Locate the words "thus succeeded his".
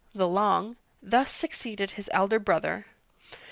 1.03-2.09